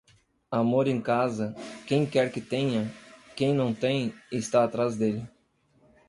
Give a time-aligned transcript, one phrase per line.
[0.49, 1.53] Amor em casa,
[1.85, 2.91] quem quer que tenha;
[3.35, 5.23] quem não tem, está atrás dele.